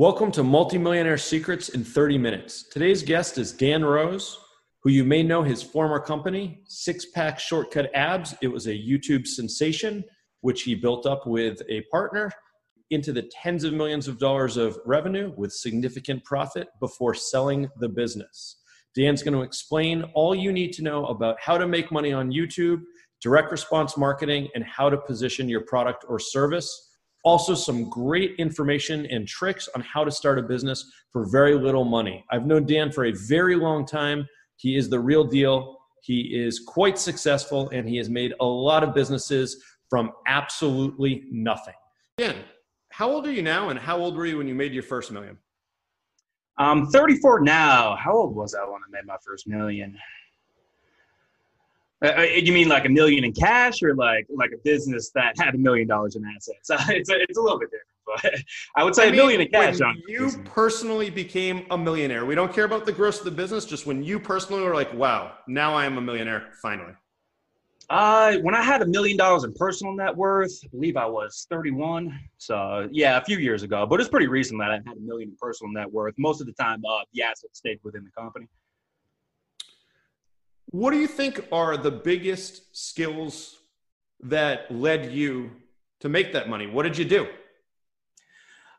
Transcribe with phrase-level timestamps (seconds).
[0.00, 2.62] Welcome to Multimillionaire Secrets in 30 Minutes.
[2.62, 4.38] Today's guest is Dan Rose,
[4.82, 8.34] who you may know his former company, Six Pack Shortcut Abs.
[8.40, 10.02] It was a YouTube sensation,
[10.40, 12.32] which he built up with a partner
[12.88, 17.88] into the tens of millions of dollars of revenue with significant profit before selling the
[17.90, 18.62] business.
[18.96, 22.32] Dan's going to explain all you need to know about how to make money on
[22.32, 22.80] YouTube,
[23.20, 26.86] direct response marketing, and how to position your product or service
[27.22, 31.84] also, some great information and tricks on how to start a business for very little
[31.84, 32.24] money.
[32.30, 34.26] I've known Dan for a very long time.
[34.56, 35.78] He is the real deal.
[36.02, 41.74] He is quite successful and he has made a lot of businesses from absolutely nothing.
[42.16, 42.36] Dan,
[42.90, 45.10] how old are you now and how old were you when you made your first
[45.10, 45.36] million?
[46.56, 47.96] I'm 34 now.
[47.96, 49.96] How old was I when I made my first million?
[52.02, 55.34] Uh, uh, you mean like a million in cash, or like like a business that
[55.38, 56.70] had a million dollars in assets?
[56.88, 58.42] it's a, it's a little bit different, but
[58.76, 59.78] I would say I a million in cash.
[59.80, 63.66] When you personally became a millionaire, we don't care about the gross of the business.
[63.66, 66.94] Just when you personally were like, "Wow, now I am a millionaire, finally."
[67.90, 71.48] Uh, when I had a million dollars in personal net worth, I believe I was
[71.50, 72.16] 31.
[72.38, 75.30] So yeah, a few years ago, but it's pretty recent that I had a million
[75.30, 76.14] in personal net worth.
[76.16, 78.46] Most of the time, uh, the assets stayed within the company.
[80.72, 83.56] What do you think are the biggest skills
[84.20, 85.50] that led you
[85.98, 86.68] to make that money?
[86.68, 87.26] What did you do?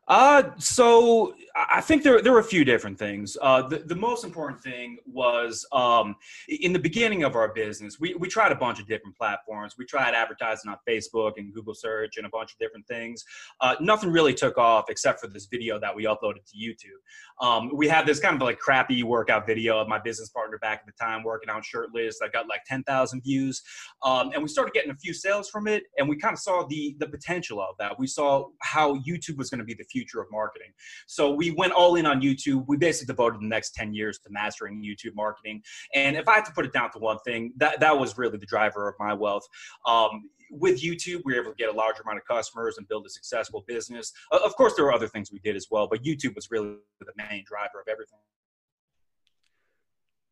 [0.07, 3.37] Uh, so I think there, there were a few different things.
[3.41, 6.15] Uh, the, the most important thing was um,
[6.47, 9.75] in the beginning of our business, we, we tried a bunch of different platforms.
[9.77, 13.23] We tried advertising on Facebook and Google search and a bunch of different things.
[13.59, 17.45] Uh, nothing really took off except for this video that we uploaded to YouTube.
[17.45, 20.81] Um, we had this kind of like crappy workout video of my business partner back
[20.81, 22.19] at the time working out shirtless.
[22.23, 23.61] I got like 10,000 views.
[24.03, 25.83] Um, and we started getting a few sales from it.
[25.97, 27.97] And we kind of saw the, the potential of that.
[27.99, 30.71] We saw how YouTube was going to be the future of marketing.
[31.07, 32.65] So we went all in on YouTube.
[32.67, 35.61] We basically devoted the next 10 years to mastering YouTube marketing.
[35.95, 38.37] And if I had to put it down to one thing, that, that was really
[38.37, 39.47] the driver of my wealth.
[39.85, 43.05] Um, with YouTube, we were able to get a larger amount of customers and build
[43.05, 44.11] a successful business.
[44.31, 47.13] Of course, there were other things we did as well, but YouTube was really the
[47.15, 48.19] main driver of everything.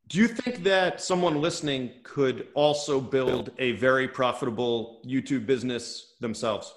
[0.09, 6.73] Do you think that someone listening could also build a very profitable YouTube business themselves?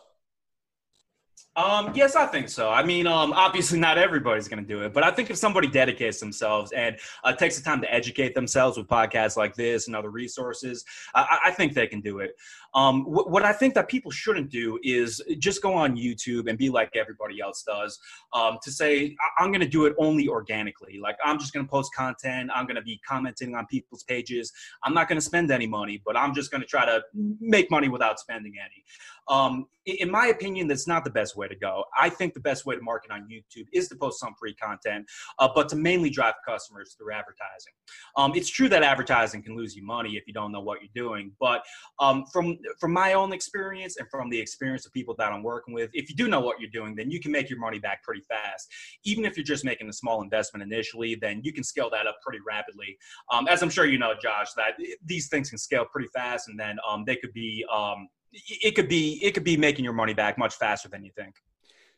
[1.54, 2.70] Um, yes, I think so.
[2.70, 5.68] I mean, um, obviously not everybody's going to do it, but I think if somebody
[5.68, 9.94] dedicates themselves and uh, takes the time to educate themselves with podcasts like this and
[9.94, 10.82] other resources,
[11.14, 12.36] I, I think they can do it.
[12.74, 16.56] Um, wh- what I think that people shouldn't do is just go on YouTube and
[16.56, 17.98] be like everybody else does.
[18.32, 21.66] Um, to say I- am going to do it only organically, like I'm just going
[21.66, 24.50] to post content, I'm going to be commenting on people's pages.
[24.84, 27.70] I'm not going to spend any money, but I'm just going to try to make
[27.70, 28.84] money without spending any.
[29.28, 31.84] Um, in my opinion, that's not the best way to go.
[31.98, 35.06] I think the best way to market on YouTube is to post some free content,
[35.38, 37.72] uh, but to mainly drive customers through advertising.
[38.16, 40.90] Um, it's true that advertising can lose you money if you don't know what you're
[40.94, 41.62] doing, but
[42.00, 45.74] um, from from my own experience and from the experience of people that I'm working
[45.74, 48.02] with, if you do know what you're doing, then you can make your money back
[48.02, 48.68] pretty fast.
[49.04, 52.16] Even if you're just making a small investment initially, then you can scale that up
[52.22, 52.98] pretty rapidly.
[53.30, 54.74] Um, as I'm sure you know, Josh, that
[55.04, 58.88] these things can scale pretty fast, and then um, they could be um, it could
[58.88, 61.36] be it could be making your money back much faster than you think.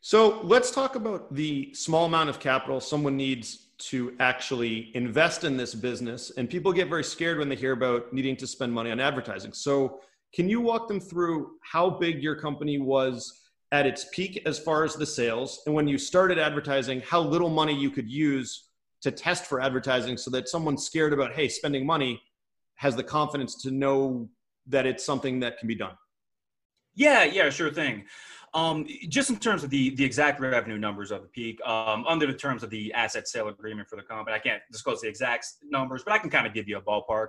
[0.01, 5.57] So let's talk about the small amount of capital someone needs to actually invest in
[5.57, 6.31] this business.
[6.37, 9.51] And people get very scared when they hear about needing to spend money on advertising.
[9.51, 9.99] So
[10.33, 13.41] can you walk them through how big your company was
[13.71, 15.61] at its peak as far as the sales?
[15.65, 18.69] And when you started advertising, how little money you could use
[19.01, 22.21] to test for advertising so that someone scared about, hey, spending money
[22.75, 24.29] has the confidence to know
[24.67, 25.95] that it's something that can be done?
[26.95, 28.05] Yeah, yeah, sure thing.
[28.55, 32.25] Um, just in terms of the the exact revenue numbers of the peak, um, under
[32.25, 35.47] the terms of the asset sale agreement for the company, I can't disclose the exact
[35.69, 37.27] numbers, but I can kind of give you a ballpark.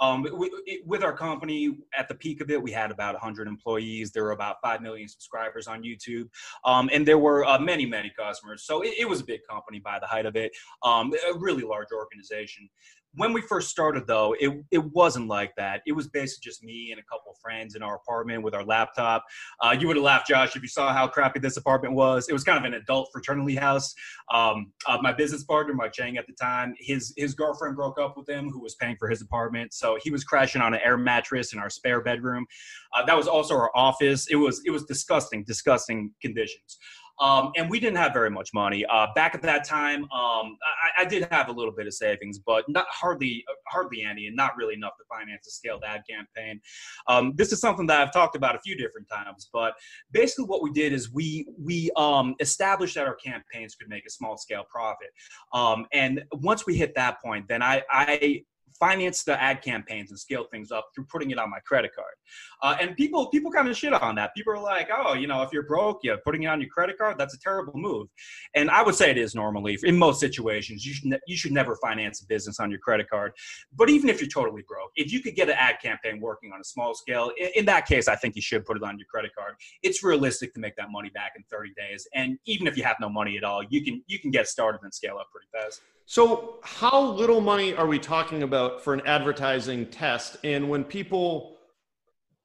[0.00, 3.46] Um, we, it, with our company, at the peak of it, we had about 100
[3.46, 4.10] employees.
[4.10, 6.28] There were about 5 million subscribers on YouTube,
[6.64, 8.64] um, and there were uh, many, many customers.
[8.64, 10.50] So it, it, was a big company by the height of it,
[10.82, 12.68] um, a really large organization
[13.16, 15.82] when we first started though it, it wasn't like that.
[15.86, 18.64] It was basically just me and a couple of friends in our apartment with our
[18.64, 19.24] laptop.
[19.60, 22.28] Uh, you would have laughed josh if you saw how crappy this apartment was.
[22.28, 23.94] It was kind of an adult fraternity house.
[24.32, 28.16] Um, uh, my business partner mike chang at the time his his girlfriend broke up
[28.16, 29.74] with him who was paying for his apartment.
[29.74, 32.46] So he was crashing on an air mattress in our spare bedroom.
[32.94, 34.26] Uh, that was also our office.
[34.28, 36.78] It was it was disgusting disgusting conditions
[37.20, 40.02] Um, and we didn't have very much money uh, back at that time.
[40.04, 40.58] Um,
[40.98, 44.34] I, I, did have a little bit of savings, but not hardly hardly any, and
[44.34, 46.60] not really enough to finance a scaled ad campaign.
[47.06, 49.74] Um, this is something that I've talked about a few different times, but
[50.10, 54.10] basically what we did is we we um, established that our campaigns could make a
[54.10, 55.10] small scale profit,
[55.52, 58.44] um, and once we hit that point, then I I
[58.78, 62.14] finance the ad campaigns and scale things up through putting it on my credit card.
[62.62, 64.34] Uh, and people people kind of shit on that.
[64.34, 66.98] People are like, oh, you know, if you're broke, yeah, putting it on your credit
[66.98, 68.08] card, that's a terrible move.
[68.54, 70.84] And I would say it is normally in most situations.
[70.84, 73.32] You should ne- you should never finance a business on your credit card.
[73.74, 76.60] But even if you're totally broke, if you could get an ad campaign working on
[76.60, 79.06] a small scale, in, in that case, I think you should put it on your
[79.06, 79.54] credit card.
[79.82, 82.06] It's realistic to make that money back in 30 days.
[82.14, 84.80] And even if you have no money at all, you can you can get started
[84.82, 85.82] and scale up pretty fast.
[86.06, 90.36] So, how little money are we talking about for an advertising test?
[90.44, 91.56] And when people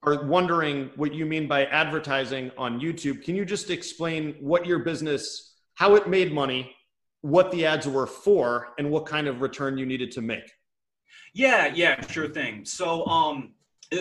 [0.04, 4.80] are wondering what you mean by advertising on YouTube, can you just explain what your
[4.80, 6.74] business, how it made money,
[7.20, 10.50] what the ads were for, and what kind of return you needed to make?
[11.34, 12.64] Yeah, yeah, sure thing.
[12.64, 13.52] So, um,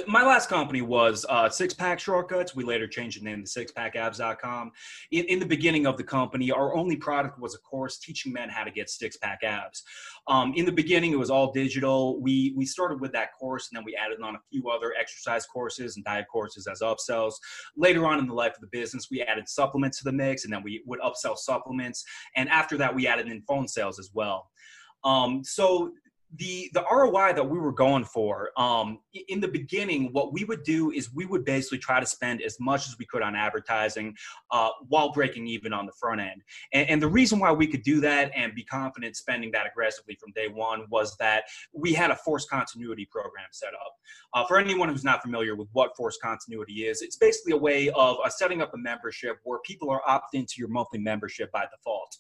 [0.07, 2.55] my last company was uh, Six Pack Shortcuts.
[2.55, 4.73] We later changed the name to sixpackabs.com.
[5.13, 8.51] In, in the beginning of the company, our only product was a course teaching men
[8.51, 9.83] how to get six pack abs.
[10.27, 12.21] Um, in the beginning, it was all digital.
[12.21, 15.47] We we started with that course, and then we added on a few other exercise
[15.47, 17.35] courses and diet courses as upsells.
[17.77, 20.53] Later on in the life of the business, we added supplements to the mix, and
[20.53, 22.05] then we would upsell supplements.
[22.37, 24.51] And after that, we added in phone sales as well.
[25.05, 25.93] Um, so
[26.37, 28.99] the the ROI that we were going for um,
[29.29, 32.59] in the beginning, what we would do is we would basically try to spend as
[32.61, 34.15] much as we could on advertising
[34.51, 36.43] uh, while breaking even on the front end.
[36.73, 40.17] And, and, the reason why we could do that and be confident spending that aggressively
[40.17, 43.95] from day one was that we had a force continuity program set up.
[44.35, 47.89] Uh, for anyone who's not familiar with what force continuity is, it's basically a way
[47.91, 51.65] of uh, setting up a membership where people are opted into your monthly membership by
[51.71, 52.17] default.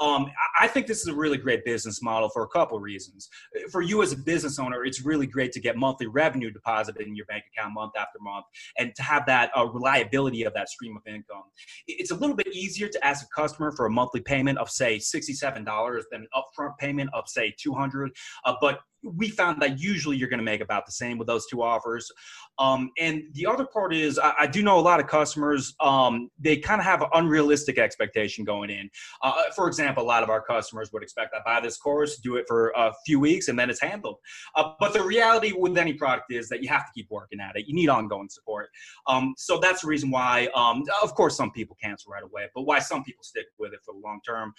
[0.00, 3.28] Um, I think this is a really great business model for a couple reasons
[3.70, 7.14] for you as a business owner, it's really great to get monthly revenue deposited in
[7.14, 8.46] your bank account month after month
[8.78, 11.44] and to have that uh, reliability of that stream of income.
[11.86, 14.98] It's a little bit easier to ask a customer for a monthly payment of, say,
[14.98, 15.64] $67
[16.10, 18.10] than an upfront payment of, say, 200
[18.44, 21.46] uh, But we found that usually you're going to make about the same with those
[21.46, 22.10] two offers.
[22.58, 26.30] Um, and the other part is, I, I, do know a lot of customers, um,
[26.38, 28.88] they kind of have an unrealistic expectation going in.
[29.22, 32.36] Uh, for example, a lot of our customers would expect I buy this course, do
[32.36, 34.16] it for a few weeks, and then it's handled.
[34.54, 37.56] Uh, but the reality with any product is that you have to keep working at
[37.56, 37.66] it.
[37.66, 38.68] You need ongoing support.
[39.06, 42.62] Um, so that's the reason why, um, of course, some people cancel right away, but
[42.62, 44.52] why some people stick with it for the long term.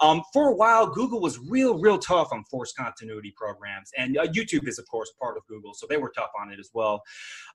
[0.00, 4.26] Um, for a while, Google was real, real tough on forced continuity programs and uh,
[4.26, 7.02] YouTube is of course part of Google, so they were tough on it as well.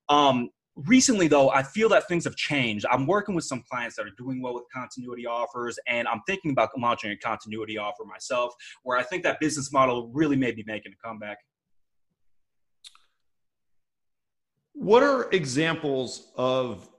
[0.10, 4.06] Um, recently though i feel that things have changed i'm working with some clients that
[4.06, 8.54] are doing well with continuity offers and i'm thinking about launching a continuity offer myself
[8.84, 11.38] where i think that business model really may be making a comeback
[14.72, 16.90] what are examples of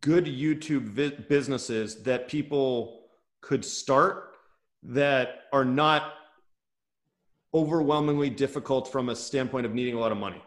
[0.00, 3.10] good youtube vi- businesses that people
[3.42, 4.30] could start
[4.82, 6.14] that are not
[7.52, 10.42] overwhelmingly difficult from a standpoint of needing a lot of money?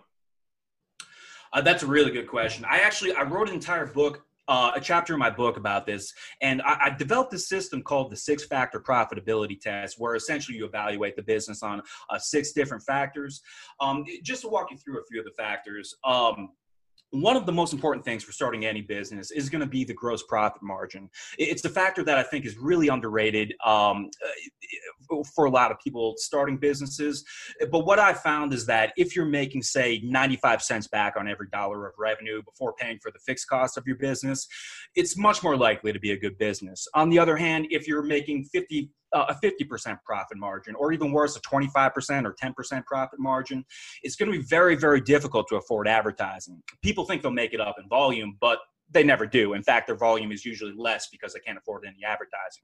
[1.54, 2.66] Uh, that's a really good question.
[2.70, 6.12] I actually I wrote an entire book, uh, a chapter in my book about this,
[6.42, 10.66] and I, I developed a system called the six factor profitability test, where essentially you
[10.66, 13.42] evaluate the business on uh, six different factors.
[13.80, 15.96] Um, just to walk you through a few of the factors.
[16.04, 16.50] Um,
[17.14, 19.94] one of the most important things for starting any business is going to be the
[19.94, 21.10] gross profit margin.
[21.38, 25.78] It's the factor that I think is really underrated um, uh, for a lot of
[25.80, 27.24] people starting businesses.
[27.72, 31.48] But what I found is that if you're making, say, 95 cents back on every
[31.52, 34.48] dollar of revenue before paying for the fixed cost of your business,
[34.96, 36.88] it's much more likely to be a good business.
[36.96, 41.12] On the other hand, if you're making 50 uh, a 50% profit margin, or even
[41.12, 43.64] worse, a 25% or 10% profit margin,
[44.02, 46.62] it's going to be very, very difficult to afford advertising.
[46.82, 48.60] People think they'll make it up in volume, but
[48.94, 49.54] they never do.
[49.54, 52.64] In fact, their volume is usually less because they can't afford any advertising.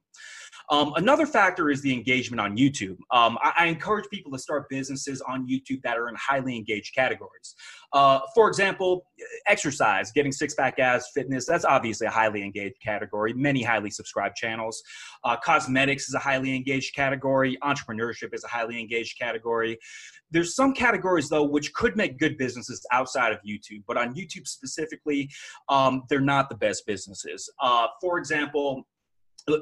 [0.69, 2.97] Um, another factor is the engagement on YouTube.
[3.11, 6.93] Um, I, I, encourage people to start businesses on YouTube that are in highly engaged
[6.93, 7.55] categories.
[7.91, 9.07] Uh, for example,
[9.47, 14.35] exercise, getting six pack abs, fitness, that's obviously a highly engaged category, many highly subscribed
[14.35, 14.81] channels.
[15.23, 19.77] Uh, cosmetics is a highly engaged category, entrepreneurship is a highly engaged category.
[20.31, 24.47] There's some categories though which could make good businesses outside of YouTube, but on YouTube
[24.47, 25.29] specifically,
[25.69, 27.49] um, they're not the best businesses.
[27.61, 28.87] Uh, for example,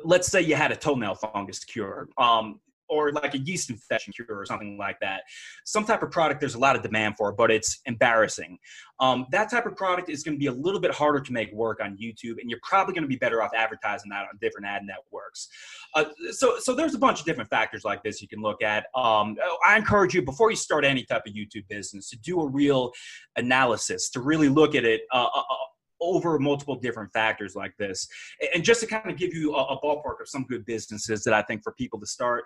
[0.03, 2.09] let's say you had a toenail fungus cure.
[2.17, 5.21] Um, or like a yeast infection cure or something like that.
[5.65, 8.57] Some type of product there's a lot of demand for, but it's embarrassing.
[8.99, 11.51] Um, that type of product is going to be a little bit harder to make
[11.53, 14.65] work on YouTube, and you're probably going to be better off advertising that on different
[14.65, 15.49] ad networks.
[15.93, 18.85] Uh, so, so there's a bunch of different factors like this you can look at.
[18.95, 22.47] Um, I encourage you before you start any type of YouTube business to do a
[22.47, 22.91] real
[23.35, 25.01] analysis, to really look at it.
[25.13, 25.55] Uh, uh, uh
[26.01, 28.07] over multiple different factors like this.
[28.53, 31.33] And just to kind of give you a, a, ballpark of some good businesses that
[31.33, 32.45] I think for people to start,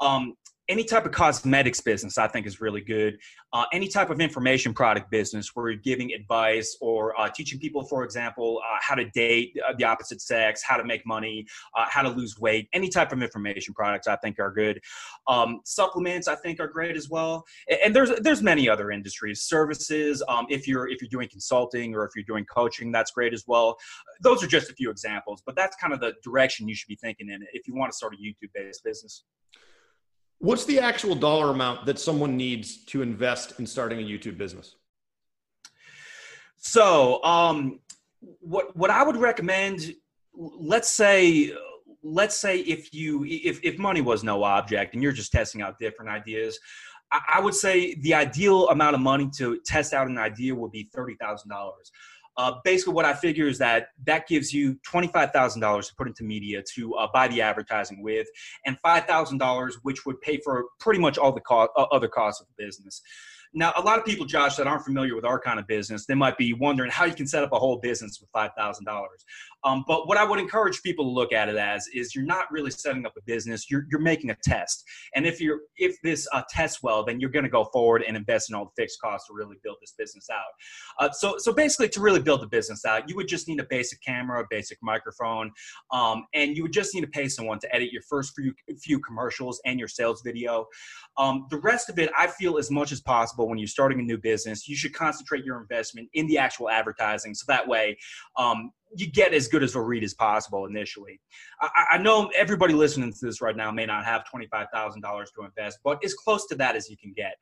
[0.00, 0.34] um,
[0.72, 3.18] any type of cosmetics business i think is really good.
[3.52, 7.84] Uh, any type of information product business where you're giving advice or uh, teaching people
[7.84, 11.44] for example uh, how to date the opposite sex how to make money
[11.76, 14.80] uh, how to lose weight any type of information products i think are good.
[15.28, 17.44] Um, supplements i think are great as well.
[17.84, 19.42] And there's there's many other industries.
[19.42, 23.34] Services um, if you're if you're doing consulting or if you're doing coaching that's great
[23.34, 23.76] as well.
[24.22, 26.96] Those are just a few examples but that's kind of the direction you should be
[26.96, 29.24] thinking in if you want to start a youtube based business
[30.42, 34.74] What's the actual dollar amount that someone needs to invest in starting a YouTube business?
[36.56, 37.78] So, um,
[38.40, 39.94] what what I would recommend,
[40.34, 41.54] let's say,
[42.02, 45.78] let's say if you if if money was no object and you're just testing out
[45.78, 46.58] different ideas,
[47.12, 50.72] I, I would say the ideal amount of money to test out an idea would
[50.72, 51.92] be thirty thousand dollars.
[52.36, 56.62] Uh, basically, what I figure is that that gives you $25,000 to put into media
[56.74, 58.26] to uh, buy the advertising with,
[58.64, 62.46] and $5,000, which would pay for pretty much all the co- uh, other costs of
[62.48, 63.02] the business.
[63.54, 66.14] Now, a lot of people, Josh, that aren't familiar with our kind of business, they
[66.14, 68.94] might be wondering how you can set up a whole business with five thousand um,
[68.94, 69.24] dollars.
[69.86, 72.70] But what I would encourage people to look at it as is you're not really
[72.70, 74.84] setting up a business; you're you're making a test.
[75.14, 78.16] And if you're if this uh, tests well, then you're going to go forward and
[78.16, 80.40] invest in all the fixed costs to really build this business out.
[80.98, 83.66] Uh, so so basically, to really build the business out, you would just need a
[83.68, 85.50] basic camera, a basic microphone,
[85.92, 88.98] um, and you would just need to pay someone to edit your first few few
[89.00, 90.66] commercials and your sales video.
[91.18, 94.02] Um, the rest of it, I feel, as much as possible when you're starting a
[94.02, 97.34] new business, you should concentrate your investment in the actual advertising.
[97.34, 97.98] So that way,
[98.36, 101.20] um, you get as good as a read as possible initially.
[101.60, 105.78] I, I, know everybody listening to this right now may not have $25,000 to invest,
[105.84, 107.34] but as close to that as you can get.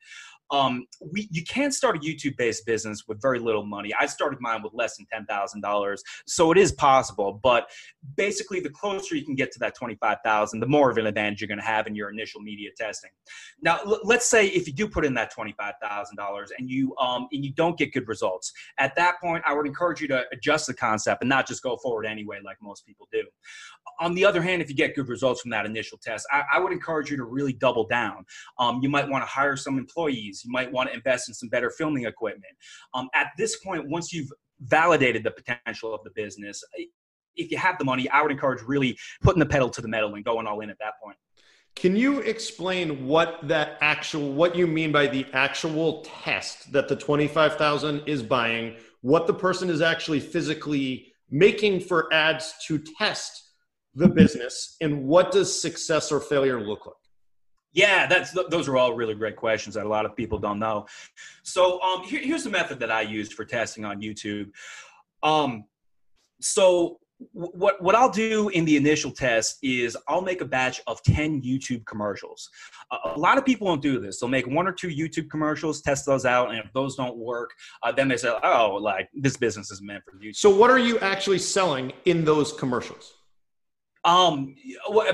[0.51, 3.93] Um, we, you can start a YouTube based business with very little money.
[3.97, 5.97] I started mine with less than $10,000.
[6.27, 7.69] So it is possible, but
[8.17, 11.47] basically the closer you can get to that 25,000, the more of an advantage you're
[11.47, 13.11] going to have in your initial media testing.
[13.61, 17.45] Now, l- let's say if you do put in that $25,000 and you, um, and
[17.45, 20.73] you don't get good results, at that point, I would encourage you to adjust the
[20.73, 23.23] concept and not just go forward anyway, like most people do.
[23.99, 26.59] On the other hand, if you get good results from that initial test, I, I
[26.59, 28.25] would encourage you to really double down.
[28.57, 30.43] Um, you might want to hire some employees.
[30.45, 32.53] You might want to invest in some better filming equipment.
[32.93, 34.29] Um, at this point, once you've
[34.61, 36.63] validated the potential of the business,
[37.35, 40.13] if you have the money, I would encourage really putting the pedal to the metal
[40.15, 41.17] and going all in at that point.
[41.75, 46.95] Can you explain what that actual what you mean by the actual test that the
[46.95, 53.51] 25,000 is buying, what the person is actually physically making for ads to test
[53.95, 56.95] the business and what does success or failure look like?
[57.73, 60.87] Yeah, that's those are all really great questions that a lot of people don't know.
[61.43, 64.51] So um, here, here's the method that I used for testing on YouTube.
[65.23, 65.63] Um,
[66.41, 66.99] so
[67.33, 71.41] what what I'll do in the initial test is I'll make a batch of 10
[71.41, 72.49] YouTube commercials.
[73.05, 74.19] a lot of people won't do this.
[74.19, 77.51] They'll make one or two YouTube commercials, test those out, and if those don't work,
[77.83, 80.79] uh, then they say, "Oh, like this business is meant for YouTube." So what are
[80.79, 83.13] you actually selling in those commercials?
[84.03, 84.55] Um,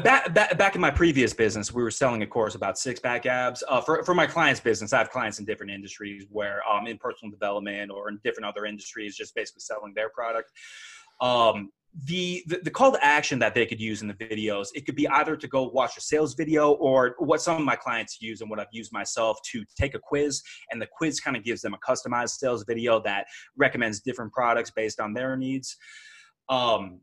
[0.01, 3.25] back, back, back in my previous business, we were selling a course about six pack
[3.25, 3.61] abs.
[3.67, 6.97] Uh, for, for my clients' business, I have clients in different industries where, um, in
[6.97, 10.51] personal development or in different other industries, just basically selling their product.
[11.19, 11.71] Um,
[12.03, 14.95] the, the, the call to action that they could use in the videos it could
[14.95, 18.41] be either to go watch a sales video or what some of my clients use
[18.41, 20.41] and what i've used myself to take a quiz.
[20.71, 23.25] And the quiz kind of gives them a customized sales video that
[23.55, 25.75] recommends different products based on their needs.
[26.49, 27.01] Um,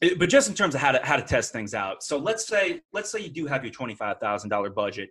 [0.00, 2.02] it, but just in terms of how to how to test things out.
[2.02, 5.10] So let's say let's say you do have your $25000 budget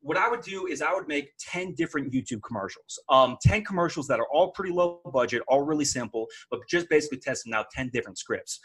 [0.00, 2.98] what I would do is I would make 10 different YouTube commercials.
[3.08, 7.18] Um, 10 commercials that are all pretty low budget, all really simple, but just basically
[7.18, 8.60] testing out 10 different scripts.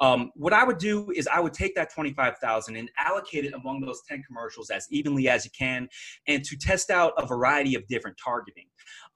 [0.00, 3.82] Um, what I would do is I would take that 25,000 and allocate it among
[3.82, 5.88] those 10 commercials as evenly as you can
[6.26, 8.64] and to test out a variety of different targeting.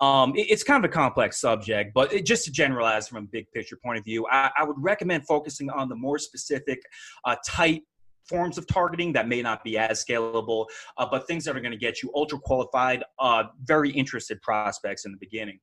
[0.01, 3.27] Um, it, it's kind of a complex subject, but it, just to generalize from a
[3.27, 6.83] big picture point of view, I, I would recommend focusing on the more specific,
[7.25, 7.85] uh, tight
[8.29, 10.67] forms of targeting that may not be as scalable,
[10.99, 15.05] uh, but things that are going to get you ultra qualified, uh, very interested prospects
[15.05, 15.59] in the beginning.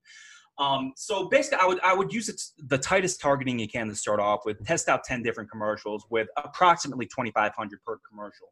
[0.58, 3.96] Um, so basically, I would I would use it, the tightest targeting you can to
[3.96, 4.64] start off with.
[4.66, 8.48] Test out ten different commercials with approximately twenty five hundred per commercial.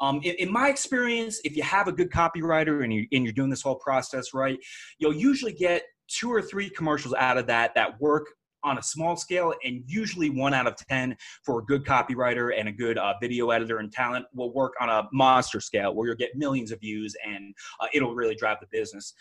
[0.00, 3.32] Um, in, in, my experience, if you have a good copywriter and, you, and you're
[3.32, 4.58] doing this whole process right,
[4.98, 8.26] you'll usually get two or three commercials out of that that work
[8.66, 12.68] on a small scale, and usually one out of 10 for a good copywriter and
[12.68, 16.16] a good uh, video editor and talent will work on a monster scale where you'll
[16.16, 19.14] get millions of views and uh, it'll really drive the business.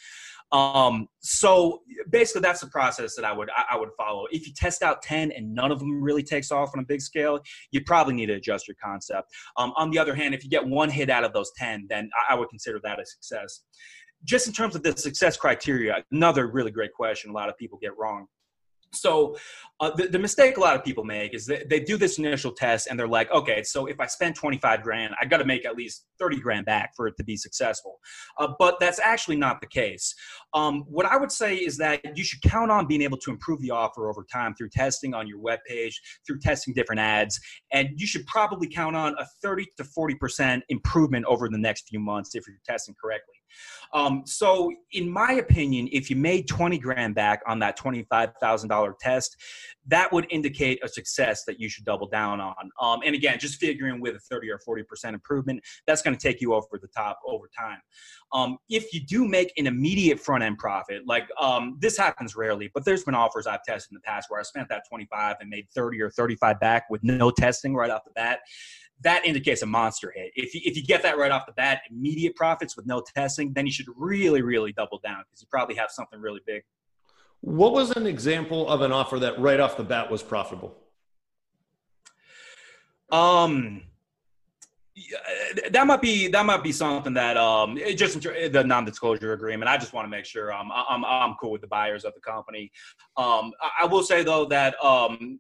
[0.51, 4.25] Um, so basically, that's the process that I would I, I would follow.
[4.31, 7.01] If you test out 10 and none of them really takes off on a big
[7.01, 7.39] scale,
[7.71, 9.29] you probably need to adjust your concept.
[9.57, 12.09] Um, on the other hand, if you get one hit out of those 10, then
[12.29, 13.61] I, I would consider that a success
[14.23, 17.77] just in terms of the success criteria, another really great question a lot of people
[17.81, 18.25] get wrong.
[18.95, 19.37] So
[19.79, 22.51] uh, the, the, mistake a lot of people make is that they do this initial
[22.51, 25.65] test and they're like, okay, so if I spend 25 grand, I got to make
[25.65, 27.94] at least 30 grand back for it to be successful.
[28.39, 30.13] Uh, but that's actually not the case.
[30.53, 33.62] Um, what I would say is that you should count on being able to improve
[33.62, 37.39] the offer over time through testing on your web page, through testing different ads,
[37.71, 42.00] and you should probably count on a 30 to 40% improvement over the next few
[42.00, 43.35] months if you're testing correctly.
[43.93, 49.38] Um, so, in my opinion, if you made 20 grand back on that $25,000 test,
[49.88, 52.55] that would indicate a success that you should double down on.
[52.81, 56.41] Um, and again, just figuring with a 30 or 40% improvement, that's going to take
[56.41, 57.79] you over the top over time.
[58.33, 62.69] Um, if you do make an immediate front end profit, like um, this happens rarely,
[62.73, 65.49] but there's been offers I've tested in the past where I spent that 25 and
[65.49, 68.39] made 30 or 35 back with no testing right off the bat
[69.01, 70.31] that indicates a monster hit.
[70.35, 73.53] If you, if you get that right off the bat, immediate profits with no testing,
[73.53, 76.63] then you should really, really double down because you probably have something really big.
[77.41, 80.75] What was an example of an offer that right off the bat was profitable?
[83.11, 83.83] Um,
[85.71, 89.69] that might be that might be something that um just the non-disclosure agreement.
[89.69, 92.21] I just want to make sure I'm I'm I'm cool with the buyers of the
[92.21, 92.71] company.
[93.17, 95.39] Um, I will say though that um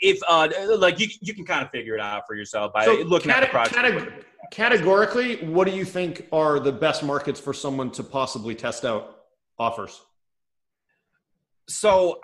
[0.00, 2.94] if uh like you you can kind of figure it out for yourself by so
[2.94, 3.98] looking cate- at the project.
[3.98, 8.84] Cate- categorically, what do you think are the best markets for someone to possibly test
[8.84, 9.24] out
[9.58, 10.00] offers?
[11.68, 12.20] So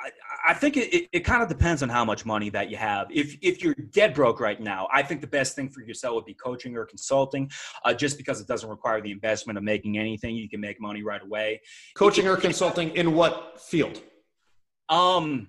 [0.47, 3.09] I, think it, it, it, kind of depends on how much money that you have.
[3.11, 6.25] If if you're dead broke right now, I think the best thing for yourself would
[6.25, 7.51] be coaching or consulting,
[7.85, 10.37] uh, just because it doesn't require the investment of making anything.
[10.37, 11.61] You can make money right away.
[11.95, 14.01] Coaching or consulting in what field?
[14.89, 15.49] Um,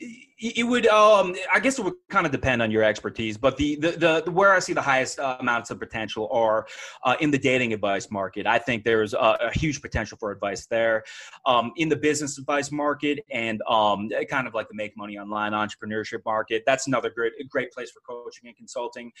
[0.00, 3.74] it would um i guess it would kind of depend on your expertise but the
[3.76, 6.66] the, the where i see the highest uh, amounts of potential are
[7.04, 8.46] uh, in the dating advice market.
[8.46, 11.04] I think there's a, a huge potential for advice there.
[11.46, 15.52] Um, in the business advice market and um, kind of like the make money online
[15.52, 19.12] entrepreneurship market that's another great great place for coaching and consulting.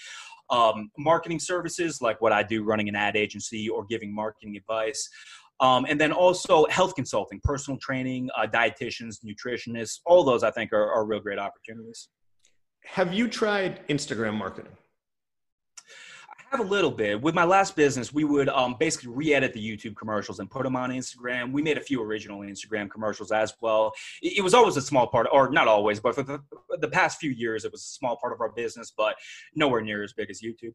[0.50, 5.10] Um, marketing services like what i do running an ad agency or giving marketing advice
[5.60, 10.72] um, and then also health consulting, personal training, uh, dietitians, nutritionists, all those I think
[10.72, 12.08] are, are real great opportunities.
[12.84, 14.72] Have you tried Instagram marketing?
[16.50, 17.20] I have a little bit.
[17.20, 20.76] With my last business, we would um, basically re-edit the YouTube commercials and put them
[20.76, 21.52] on Instagram.
[21.52, 23.92] We made a few original Instagram commercials as well.
[24.22, 26.40] It, it was always a small part, or not always, but for the,
[26.80, 29.16] the past few years, it was a small part of our business, but
[29.54, 30.72] nowhere near as big as YouTube.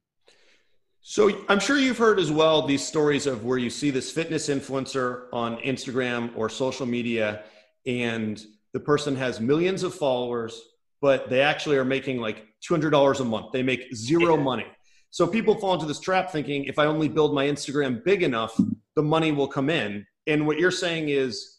[1.05, 4.47] So I'm sure you've heard as well these stories of where you see this fitness
[4.47, 7.43] influencer on Instagram or social media,
[7.85, 10.61] and the person has millions of followers,
[11.01, 13.51] but they actually are making like $200 a month.
[13.51, 14.65] They make zero money.
[15.09, 18.57] So people fall into this trap thinking if I only build my Instagram big enough,
[18.95, 20.05] the money will come in.
[20.25, 21.57] And what you're saying is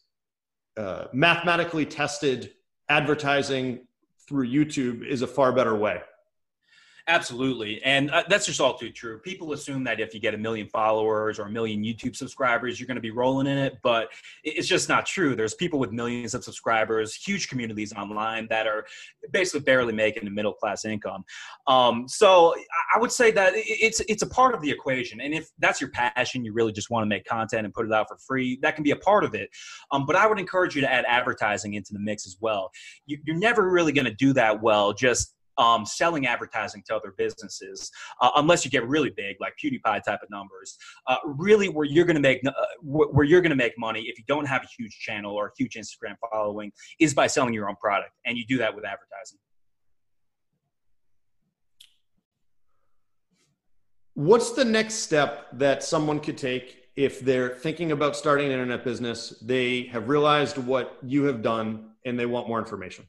[0.78, 2.52] uh, mathematically tested
[2.88, 3.86] advertising
[4.26, 6.00] through YouTube is a far better way.
[7.06, 7.82] Absolutely.
[7.84, 9.18] And uh, that's just all too true.
[9.18, 12.86] People assume that if you get a million followers or a million YouTube subscribers, you're
[12.86, 14.08] going to be rolling in it, but
[14.42, 15.36] it's just not true.
[15.36, 18.86] There's people with millions of subscribers, huge communities online that are
[19.32, 21.24] basically barely making a middle class income.
[21.66, 22.54] Um, so
[22.94, 25.20] I would say that it's it's a part of the equation.
[25.20, 27.92] And if that's your passion, you really just want to make content and put it
[27.92, 29.50] out for free, that can be a part of it.
[29.90, 32.70] Um, but I would encourage you to add advertising into the mix as well.
[33.04, 37.14] You, you're never really going to do that well just um, selling advertising to other
[37.16, 37.90] businesses,
[38.20, 40.76] uh, unless you get really big, like PewDiePie type of numbers.
[41.06, 44.18] Uh, really, where you're going to make uh, where you're going to make money if
[44.18, 47.68] you don't have a huge channel or a huge Instagram following is by selling your
[47.68, 49.38] own product, and you do that with advertising.
[54.14, 58.84] What's the next step that someone could take if they're thinking about starting an internet
[58.84, 59.30] business?
[59.42, 63.06] They have realized what you have done and they want more information.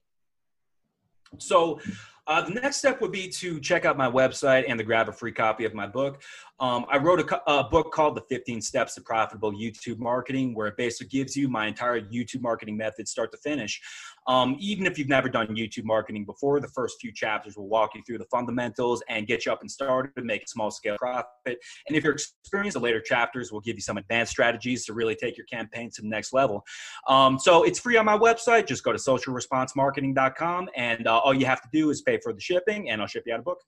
[1.37, 1.79] So,
[2.27, 5.11] Uh, the next step would be to check out my website and to grab a
[5.11, 6.23] free copy of my book.
[6.59, 10.67] Um, I wrote a, a, book called The 15 Steps to Profitable YouTube Marketing, where
[10.67, 13.81] it basically gives you my entire YouTube marketing method, start to finish.
[14.27, 17.91] Um, even if you've never done YouTube marketing before, the first few chapters will walk
[17.95, 20.97] you through the fundamentals and get you up and started to make a small scale
[20.97, 21.29] profit.
[21.45, 25.15] And if you're experienced, the later chapters will give you some advanced strategies to really
[25.15, 26.63] take your campaign to the next level.
[27.07, 28.67] Um, so it's free on my website.
[28.67, 32.41] Just go to socialresponsemarketing.com, and uh, all you have to do is pay for the
[32.41, 33.59] shipping, and I'll ship you out a book.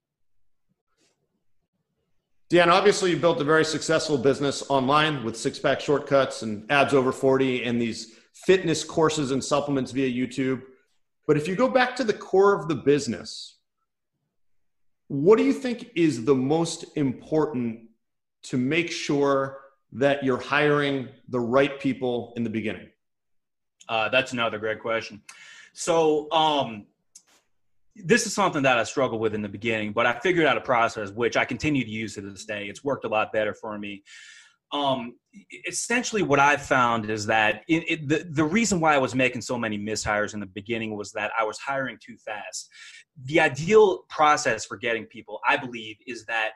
[2.49, 6.93] Dan, obviously you built a very successful business online with six pack shortcuts and abs
[6.93, 10.61] over 40 and these fitness courses and supplements via YouTube.
[11.25, 13.57] But if you go back to the core of the business,
[15.07, 17.81] what do you think is the most important
[18.43, 19.59] to make sure
[19.93, 22.89] that you're hiring the right people in the beginning?
[23.89, 25.21] Uh, that's another great question.
[25.73, 26.85] So, um,
[27.95, 30.61] this is something that I struggled with in the beginning, but I figured out a
[30.61, 32.67] process which I continue to use to this day.
[32.67, 34.03] It's worked a lot better for me.
[34.71, 35.15] Um,
[35.67, 39.41] essentially, what I've found is that it, it, the the reason why I was making
[39.41, 42.69] so many mishires in the beginning was that I was hiring too fast.
[43.25, 46.51] The ideal process for getting people, I believe, is that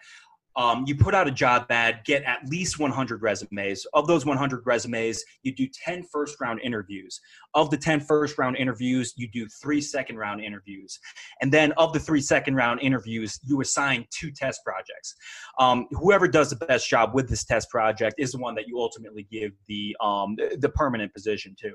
[0.56, 3.86] um, you put out a job ad, get at least 100 resumes.
[3.94, 7.20] Of those 100 resumes, you do 10 first round interviews.
[7.54, 11.00] Of the 10 first round interviews, you do three second round interviews.
[11.42, 15.16] And then of the three second round interviews, you assign two test projects.
[15.60, 18.80] Um, whoever does the best job with this test project is the one that you
[18.80, 21.72] ultimately give the, um, the permanent position to.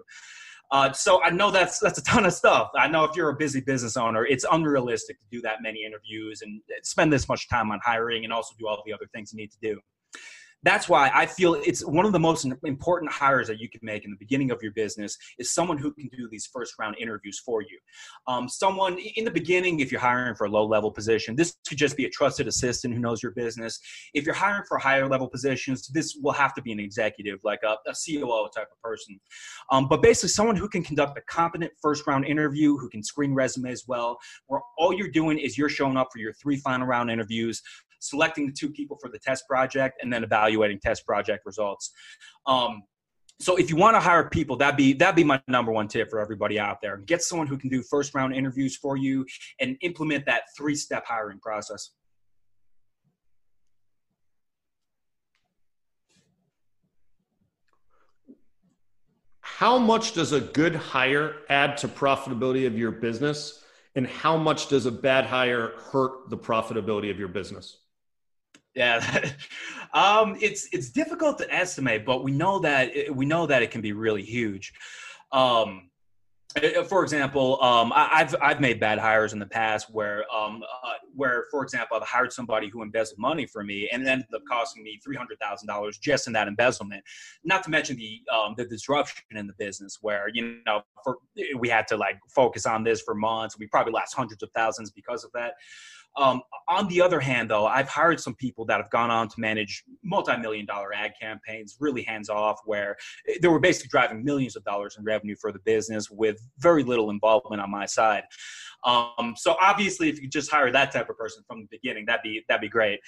[0.70, 2.70] Uh, so I know that's that's a ton of stuff.
[2.76, 6.42] I know if you're a busy business owner, it's unrealistic to do that many interviews
[6.42, 9.37] and spend this much time on hiring and also do all the other things you
[9.37, 9.81] need to do
[10.62, 14.04] that's why I feel it's one of the most important hires that you can make
[14.04, 17.40] in the beginning of your business is someone who can do these first round interviews
[17.44, 17.78] for you.
[18.26, 21.78] Um, someone in the beginning, if you're hiring for a low level position, this could
[21.78, 23.78] just be a trusted assistant who knows your business.
[24.14, 27.60] If you're hiring for higher level positions, this will have to be an executive, like
[27.62, 29.20] a, a COO type of person.
[29.70, 33.34] Um, but basically, someone who can conduct a competent first round interview, who can screen
[33.34, 37.10] resumes well, where all you're doing is you're showing up for your three final round
[37.10, 37.62] interviews
[38.00, 41.92] selecting the two people for the test project, and then evaluating test project results.
[42.46, 42.82] Um,
[43.38, 46.09] so if you want to hire people, that'd be that'd be my number one tip
[46.09, 46.96] for everybody out there.
[46.98, 49.26] Get someone who can do first round interviews for you
[49.61, 51.90] and implement that three step hiring process.
[59.40, 63.62] How much does a good hire add to profitability of your business?
[63.94, 67.78] And how much does a bad hire hurt the profitability of your business?
[68.76, 69.30] Yeah,
[69.94, 73.70] um, it's it's difficult to estimate, but we know that it, we know that it
[73.70, 74.74] can be really huge.
[75.32, 75.88] Um,
[76.62, 80.62] uh, for example, um, I, have I've made bad hires in the past where um,
[80.62, 84.26] uh, where for example I've hired somebody who embezzled money from me and it ended
[84.34, 87.02] up costing me three hundred thousand dollars just in that embezzlement.
[87.44, 91.16] Not to mention the um, the disruption in the business where you know for,
[91.58, 93.58] we had to like focus on this for months.
[93.58, 95.54] We probably lost hundreds of thousands because of that.
[96.16, 99.35] Um, on the other hand, though, I've hired some people that have gone on to
[99.38, 102.96] manage multi-million dollar ad campaigns, really hands off, where
[103.40, 107.11] they were basically driving millions of dollars in revenue for the business with very little
[107.11, 108.24] involvement on my side.
[108.84, 112.22] Um, so obviously, if you just hire that type of person from the beginning, that'd
[112.22, 113.00] be that'd be great.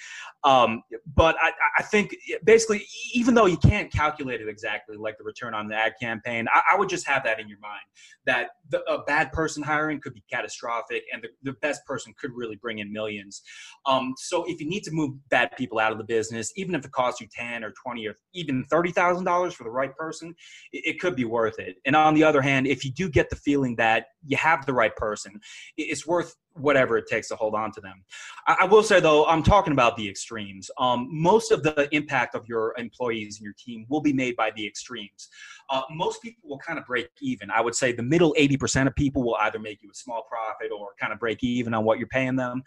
[0.43, 0.83] Um,
[1.15, 5.53] but I, I, think basically, even though you can't calculate it exactly, like the return
[5.53, 7.81] on the ad campaign, I, I would just have that in your mind
[8.25, 12.31] that the, a bad person hiring could be catastrophic, and the, the best person could
[12.33, 13.41] really bring in millions.
[13.85, 16.85] Um, so if you need to move bad people out of the business, even if
[16.85, 20.35] it costs you ten or twenty or even thirty thousand dollars for the right person,
[20.73, 21.77] it, it could be worth it.
[21.85, 24.73] And on the other hand, if you do get the feeling that you have the
[24.73, 25.39] right person,
[25.77, 28.03] it's worth whatever it takes to hold on to them.
[28.47, 30.69] I, will say though, I'm talking about the extremes.
[30.77, 34.51] Um, most of the impact of your employees and your team will be made by
[34.55, 35.29] the extremes.
[35.69, 37.49] Uh, most people will kind of break even.
[37.51, 40.71] I would say the middle 80% of people will either make you a small profit
[40.71, 42.63] or kind of break even on what you're paying them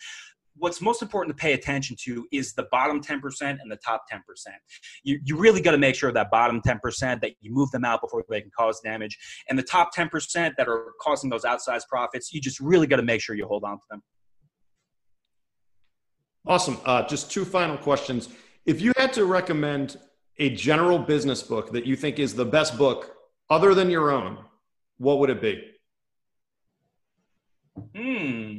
[0.57, 4.21] what's most important to pay attention to is the bottom 10% and the top 10%.
[5.03, 8.01] You, you really got to make sure that bottom 10% that you move them out
[8.01, 9.19] before they can cause damage.
[9.49, 13.03] And the top 10% that are causing those outsized profits, you just really got to
[13.03, 14.03] make sure you hold on to them.
[16.47, 16.79] Awesome.
[16.85, 18.29] Uh, just two final questions.
[18.67, 19.97] If you had to recommend
[20.39, 23.15] a general business book that you think is the best book
[23.49, 24.39] other than your own,
[24.99, 25.65] what would it be?
[27.97, 28.52] Hmm.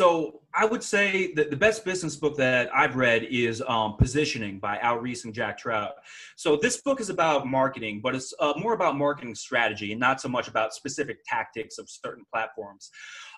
[0.00, 4.58] So I would say that the best business book that I've read is um, Positioning
[4.58, 5.92] by Al Ries and Jack Trout.
[6.36, 10.18] So this book is about marketing, but it's uh, more about marketing strategy and not
[10.18, 12.88] so much about specific tactics of certain platforms.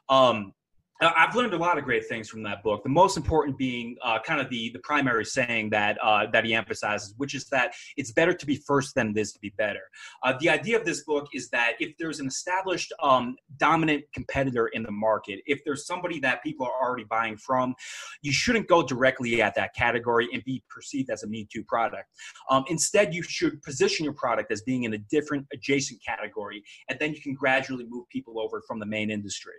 [0.09, 0.55] Um,
[1.03, 2.85] I've learned a lot of great things from that book.
[2.85, 6.55] The most important being uh, kind of the the primary saying that uh, that he
[6.55, 9.81] emphasizes, which is that it's better to be first than it is to be better.
[10.23, 14.69] Uh, the idea of this book is that if there's an established um, dominant competitor
[14.69, 17.75] in the market, if there's somebody that people are already buying from,
[18.23, 22.09] you shouldn't go directly at that category and be perceived as a Me Too product.
[22.49, 26.99] Um, instead, you should position your product as being in a different adjacent category, and
[26.99, 29.55] then you can gradually move people over from the main industry.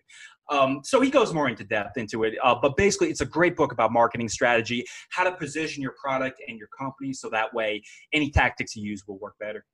[0.50, 2.36] Um, so he goes more into depth into it.
[2.44, 6.42] Uh, but basically, it's a great book about marketing strategy, how to position your product
[6.48, 7.82] and your company so that way
[8.14, 9.66] any tactics you use will work better.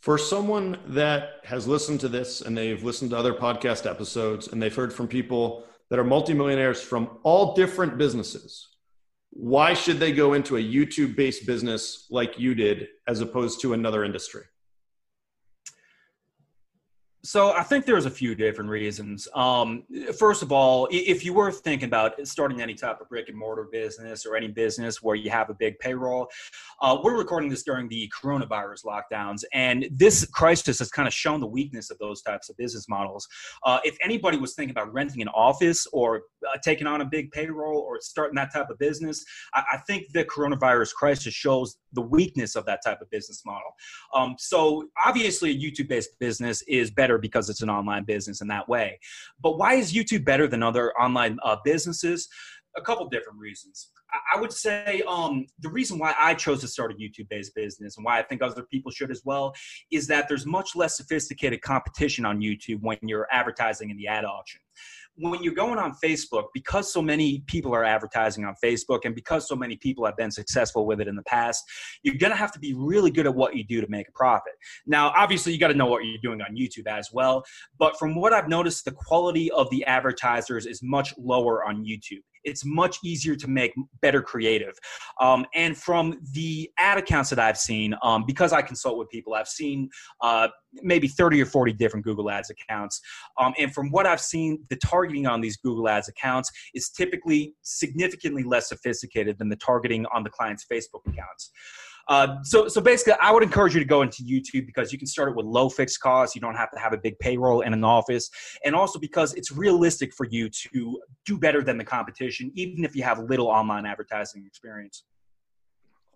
[0.00, 4.62] For someone that has listened to this and they've listened to other podcast episodes and
[4.62, 8.68] they've heard from people that are multimillionaires from all different businesses,
[9.30, 13.72] why should they go into a YouTube based business like you did as opposed to
[13.72, 14.42] another industry?
[17.26, 19.26] So I think there's a few different reasons.
[19.34, 19.82] Um,
[20.16, 23.66] first of all, if you were thinking about starting any type of brick and mortar
[23.70, 26.28] business or any business where you have a big payroll,
[26.82, 31.40] uh, we're recording this during the coronavirus lockdowns, and this crisis has kind of shown
[31.40, 33.26] the weakness of those types of business models.
[33.64, 37.32] Uh, if anybody was thinking about renting an office or uh, taking on a big
[37.32, 42.02] payroll or starting that type of business, I, I, think the coronavirus crisis shows the
[42.02, 43.70] weakness of that type of business model.
[44.14, 48.68] Um, so obviously, a YouTube-based business is better because it's an online business in that
[48.68, 49.00] way.
[49.42, 52.28] But why is YouTube better than other online uh, businesses?
[52.76, 53.90] A couple different reasons.
[54.34, 57.96] I would say um, the reason why I chose to start a YouTube based business
[57.96, 59.54] and why I think other people should as well
[59.90, 64.24] is that there's much less sophisticated competition on YouTube when you're advertising in the ad
[64.24, 64.60] auction
[65.18, 69.48] when you're going on Facebook, because so many people are advertising on Facebook and because
[69.48, 71.64] so many people have been successful with it in the past,
[72.02, 74.12] you're going to have to be really good at what you do to make a
[74.12, 74.52] profit.
[74.86, 77.44] Now, obviously, you got to know what you're doing on YouTube as well.
[77.78, 82.22] But from what I've noticed, the quality of the advertisers is much lower on YouTube
[82.46, 84.74] it's much easier to make better creative.
[85.20, 89.34] Um, and from the ad accounts that I've seen, um, because I consult with people,
[89.34, 89.90] I've seen
[90.22, 90.48] uh,
[90.82, 93.00] maybe 30 or 40 different Google Ads accounts.
[93.38, 97.54] Um, and from what I've seen, the targeting on these Google Ads accounts is typically
[97.62, 101.50] significantly less sophisticated than the targeting on the client's Facebook accounts.
[102.08, 105.06] Uh, so, so basically, I would encourage you to go into YouTube because you can
[105.06, 106.34] start it with low fixed costs.
[106.34, 108.30] You don't have to have a big payroll in an office,
[108.64, 112.94] and also because it's realistic for you to do better than the competition, even if
[112.94, 115.04] you have little online advertising experience.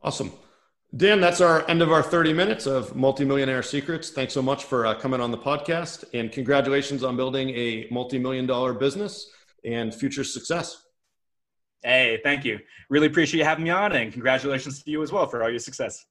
[0.02, 0.32] Awesome.
[0.96, 4.10] Dan, that's our end of our 30 minutes of Multimillionaire Secrets.
[4.10, 8.18] Thanks so much for uh, coming on the podcast and congratulations on building a multi
[8.18, 9.30] million dollar business
[9.64, 10.86] and future success.
[11.82, 12.58] Hey, thank you.
[12.90, 15.58] Really appreciate you having me on, and congratulations to you as well for all your
[15.58, 16.04] success.